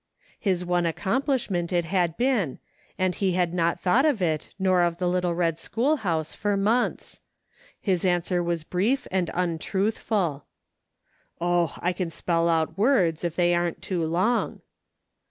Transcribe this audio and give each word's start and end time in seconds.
His 0.39 0.65
one 0.65 0.87
accomplishment 0.87 1.71
it 1.71 1.85
had 1.85 2.17
been, 2.17 2.57
and 2.97 3.13
he 3.13 3.33
had 3.33 3.53
not 3.53 3.79
thought 3.79 4.03
of 4.03 4.19
it, 4.19 4.49
nor 4.57 4.81
of 4.81 4.97
the 4.97 5.07
little 5.07 5.35
red 5.35 5.59
schoolhouse, 5.59 6.33
for 6.33 6.57
months. 6.57 7.21
His 7.79 8.03
answer 8.03 8.41
was 8.41 8.63
brief 8.63 9.07
and 9.11 9.29
untruthful:" 9.35 10.45
Oh! 11.39 11.75
I 11.81 11.93
can 11.93 12.09
spell 12.09 12.49
out 12.49 12.79
words, 12.79 13.23
if 13.23 13.35
they 13.35 13.53
aren't 13.53 13.83
too 13.83 14.03
long." 14.03 14.61